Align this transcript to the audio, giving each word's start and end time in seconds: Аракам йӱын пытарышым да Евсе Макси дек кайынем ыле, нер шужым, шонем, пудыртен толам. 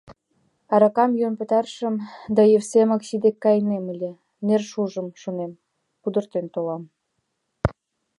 Аракам 0.73 1.11
йӱын 1.19 1.35
пытарышым 1.39 1.95
да 2.35 2.41
Евсе 2.57 2.81
Макси 2.89 3.15
дек 3.25 3.35
кайынем 3.43 3.85
ыле, 3.93 4.11
нер 4.47 4.61
шужым, 4.69 5.07
шонем, 5.21 5.51
пудыртен 6.01 6.45
толам. 6.53 6.83